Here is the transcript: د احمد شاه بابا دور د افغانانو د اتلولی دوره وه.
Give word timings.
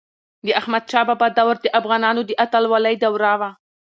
د 0.45 0.47
احمد 0.59 0.83
شاه 0.91 1.05
بابا 1.07 1.27
دور 1.37 1.55
د 1.61 1.67
افغانانو 1.79 2.21
د 2.25 2.31
اتلولی 2.43 2.95
دوره 3.03 3.33
وه. 3.39 3.49